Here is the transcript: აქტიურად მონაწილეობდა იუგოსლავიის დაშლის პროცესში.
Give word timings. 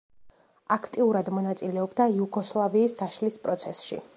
აქტიურად 0.75 1.29
მონაწილეობდა 1.39 2.07
იუგოსლავიის 2.15 2.97
დაშლის 3.03 3.39
პროცესში. 3.45 4.03